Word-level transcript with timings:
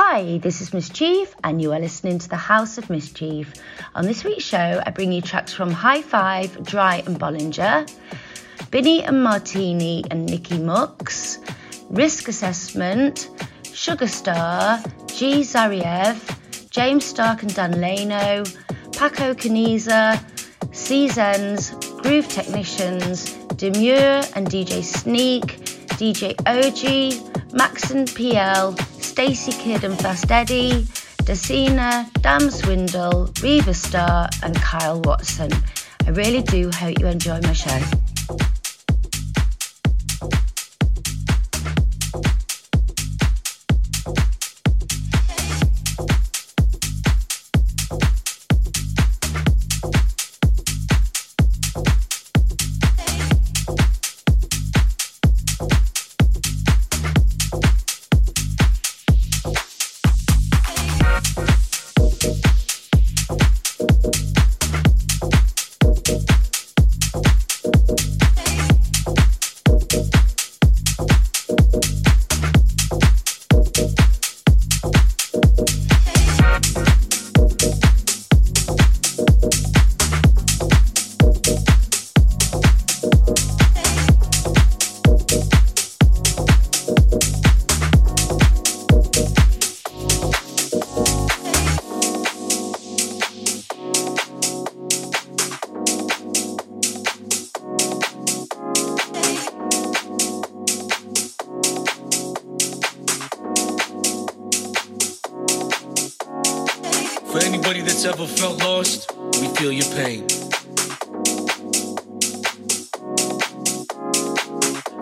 Hi, 0.00 0.38
this 0.38 0.60
is 0.60 0.72
Miss 0.72 0.88
Chief, 0.88 1.34
and 1.42 1.60
you 1.60 1.72
are 1.72 1.80
listening 1.80 2.20
to 2.20 2.28
the 2.28 2.36
House 2.36 2.78
of 2.78 2.88
Miss 2.88 3.10
Chief. 3.10 3.52
On 3.96 4.04
this 4.04 4.22
week's 4.22 4.44
show, 4.44 4.80
I 4.86 4.90
bring 4.92 5.10
you 5.10 5.20
tracks 5.20 5.52
from 5.52 5.72
High 5.72 6.02
Five, 6.02 6.62
Dry 6.62 7.02
and 7.04 7.18
Bollinger, 7.18 7.84
Binny 8.70 9.02
and 9.02 9.24
Martini 9.24 10.04
and 10.08 10.24
Nicky 10.24 10.60
Mux, 10.60 11.40
Risk 11.90 12.28
Assessment, 12.28 13.28
Sugar 13.64 14.06
Star, 14.06 14.80
G 15.08 15.40
Zariev, 15.40 16.70
James 16.70 17.04
Stark 17.04 17.42
and 17.42 17.52
Dan 17.52 17.80
Leno, 17.80 18.44
Paco 18.92 19.34
Caniza, 19.34 20.22
Seasons, 20.72 21.70
Groove 22.02 22.28
Technicians, 22.28 23.34
Demuir 23.56 24.30
and 24.36 24.46
DJ 24.46 24.84
Sneak, 24.84 25.56
DJ 25.98 26.38
OG, 26.46 27.52
Max 27.52 27.90
and 27.90 28.06
PL, 28.14 28.76
Stacey 29.00 29.52
Kidd 29.52 29.84
and 29.84 29.98
Fast 29.98 30.30
Eddie, 30.30 30.86
Dacina, 31.24 32.10
Dam 32.22 32.50
Swindle, 32.50 33.30
Riva 33.42 33.74
Starr, 33.74 34.28
and 34.42 34.54
Kyle 34.56 35.00
Watson. 35.02 35.50
I 36.06 36.10
really 36.10 36.42
do 36.42 36.70
hope 36.74 36.98
you 36.98 37.06
enjoy 37.06 37.40
my 37.42 37.52
show. 37.52 38.07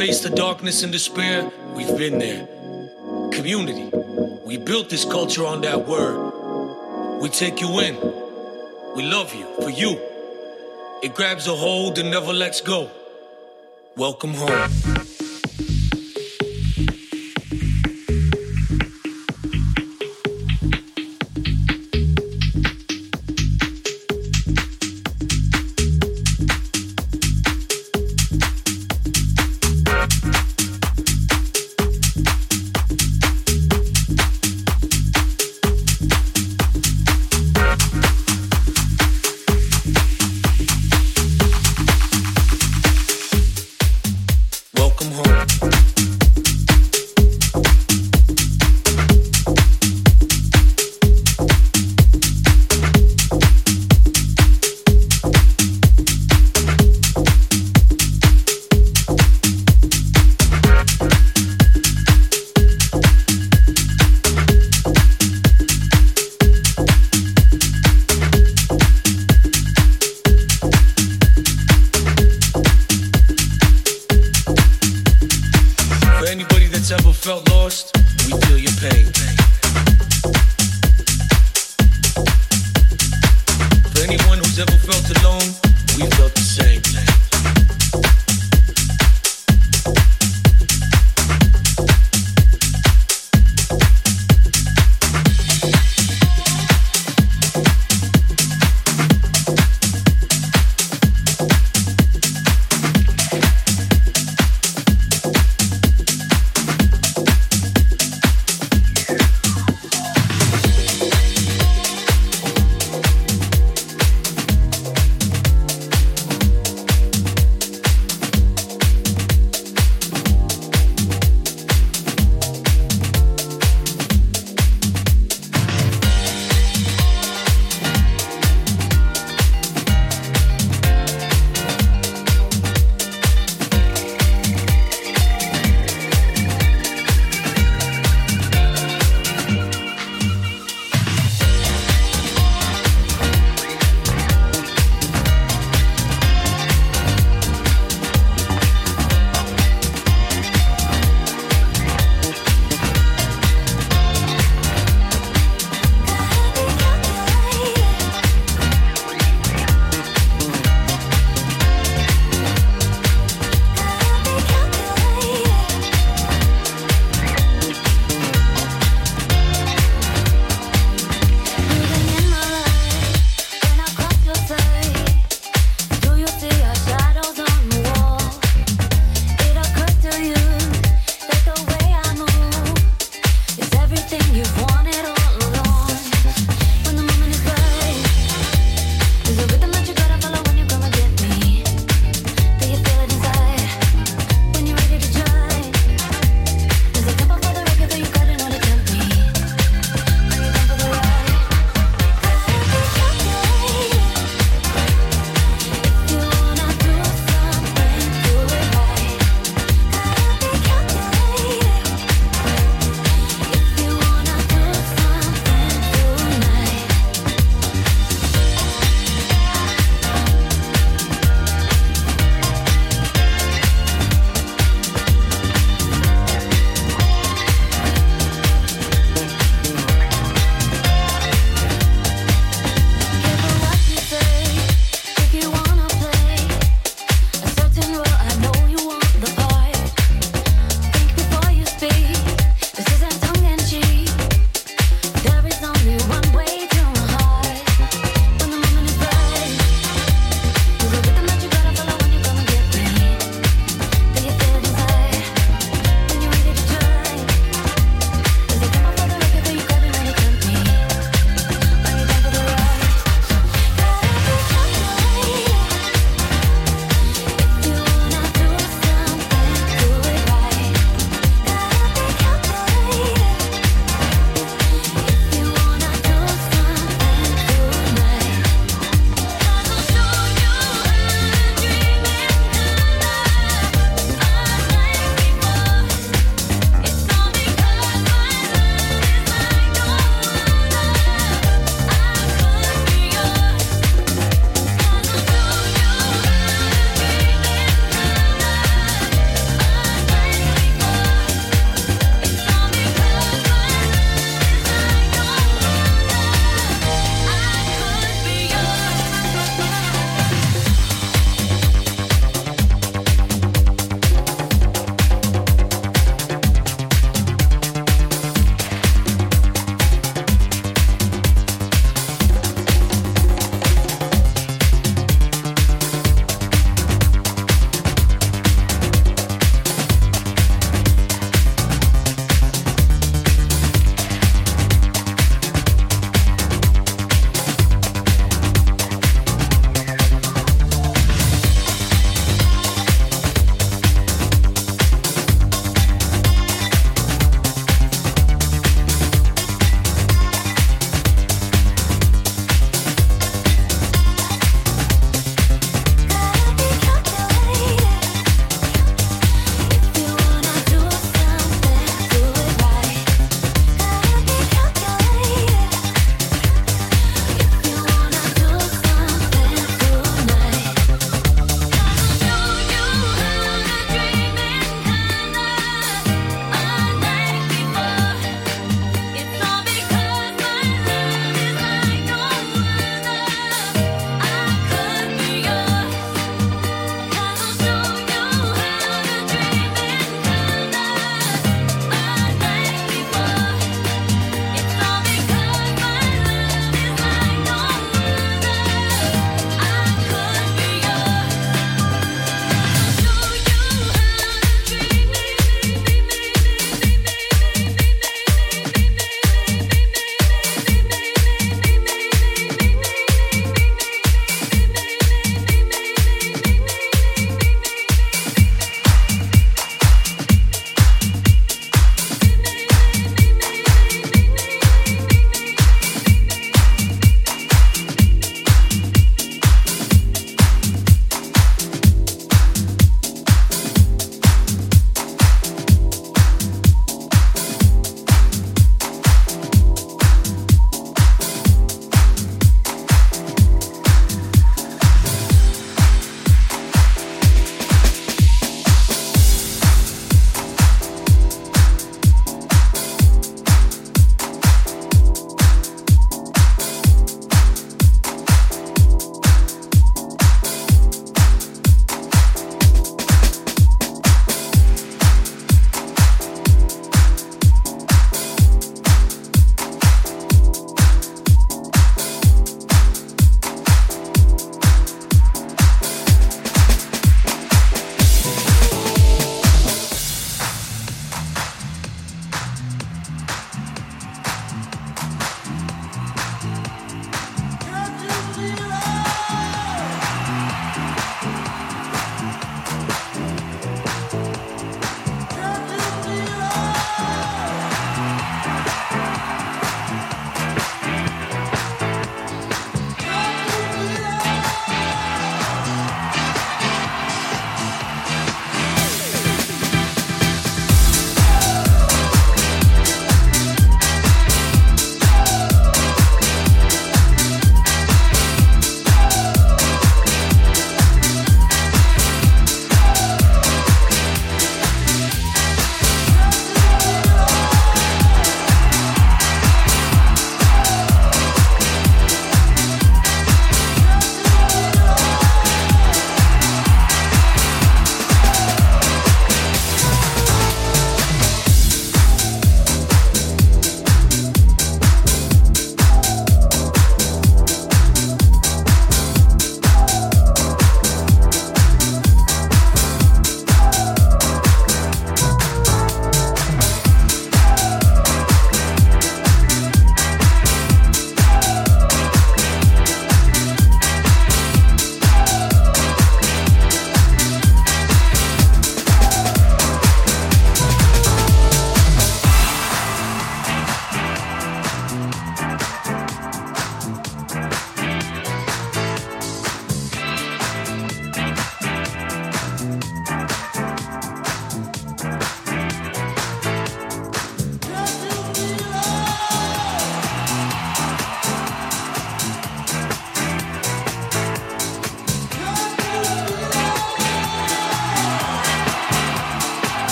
faced 0.00 0.22
the 0.22 0.30
darkness 0.30 0.82
and 0.82 0.90
despair, 0.90 1.52
we've 1.74 1.94
been 1.98 2.18
there. 2.18 2.46
Community, 3.32 3.90
we 4.46 4.56
built 4.56 4.88
this 4.88 5.04
culture 5.04 5.44
on 5.44 5.60
that 5.60 5.86
word. 5.86 7.20
We 7.20 7.28
take 7.28 7.60
you 7.60 7.68
in. 7.80 7.96
We 8.96 9.02
love 9.02 9.34
you 9.34 9.46
for 9.60 9.68
you. 9.68 10.00
It 11.02 11.14
grabs 11.14 11.48
a 11.48 11.54
hold 11.54 11.98
and 11.98 12.10
never 12.10 12.32
lets 12.32 12.62
go. 12.62 12.90
Welcome 13.94 14.32
home. 14.32 14.99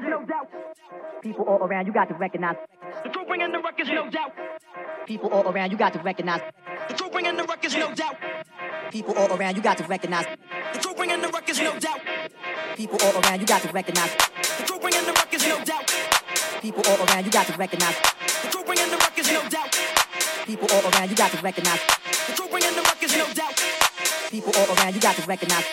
Ruckus, 0.00 0.10
no 0.10 0.26
doubt. 0.26 0.48
People 1.22 1.44
all 1.44 1.58
around, 1.58 1.86
you 1.86 1.92
got 1.92 2.08
to 2.08 2.14
recognize. 2.14 2.56
The 3.04 3.10
crew 3.10 3.24
bringing 3.26 3.52
the 3.52 3.58
ruckus, 3.58 3.88
no 3.88 4.10
doubt. 4.10 4.32
People 5.06 5.30
all 5.30 5.48
around, 5.48 5.70
you 5.70 5.78
got 5.78 5.92
to 5.92 5.98
recognize. 6.00 6.40
The 6.88 6.94
crew 6.94 7.10
bringing 7.10 7.36
the 7.36 7.44
ruckus, 7.44 7.74
no 7.74 7.94
doubt. 7.94 8.16
People 8.90 9.14
all 9.16 9.32
around, 9.36 9.56
you 9.56 9.62
got 9.62 9.78
to 9.78 9.84
recognize. 9.84 10.26
The 10.72 10.78
crew 10.78 10.94
bringing 10.94 11.20
the 11.20 11.28
ruckus, 11.28 11.60
no 11.60 11.78
doubt. 11.78 12.00
People 12.76 12.98
all 13.02 13.20
around, 13.22 13.40
you 13.40 13.46
got 13.46 13.62
to 13.62 13.72
recognize. 13.72 14.10
The 14.58 14.64
crew 14.66 14.78
bringing 14.80 15.04
the 15.04 15.12
ruckus, 15.12 15.46
no 15.46 15.64
doubt. 15.64 15.86
People 16.60 16.82
all 16.88 17.04
around, 17.06 17.24
you 17.24 17.30
got 17.30 17.46
to 17.46 17.56
recognize. 17.56 17.96
The 18.42 18.48
crew 18.48 18.64
bringing 18.64 18.90
the 18.90 18.96
ruckus, 18.96 19.32
no 19.32 19.48
doubt. 19.48 19.76
People 20.46 20.68
all 20.72 20.90
around, 20.90 21.10
you 21.10 21.16
got 21.16 21.30
to 21.30 21.42
recognize. 21.42 21.80
The 22.26 22.32
crew 22.32 22.48
bringing 22.48 22.74
the 22.74 22.82
ruckus, 22.82 23.16
no 23.16 23.26
doubt. 23.34 23.56
People 24.30 24.52
all 24.56 24.76
around, 24.76 24.94
you 24.94 25.00
got 25.00 25.16
to 25.16 25.26
recognize. 25.26 25.64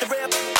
The 0.00 0.06
rip, 0.06 0.55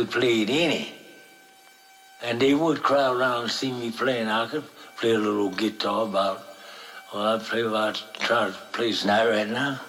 could 0.00 0.10
play 0.10 0.42
it 0.42 0.48
any. 0.48 0.94
And 2.22 2.40
they 2.40 2.54
would 2.54 2.82
crowd 2.82 3.18
around 3.18 3.42
and 3.42 3.50
see 3.50 3.70
me 3.70 3.90
playing. 3.90 4.28
I 4.28 4.46
could 4.46 4.64
play 4.96 5.12
a 5.12 5.18
little 5.18 5.50
guitar 5.50 6.06
about, 6.06 6.42
well, 7.12 7.36
I 7.36 7.38
play 7.38 7.60
about, 7.60 8.02
try 8.18 8.46
to 8.46 8.56
play 8.72 8.92
tonight 8.92 9.28
right 9.28 9.48
now. 9.48 9.80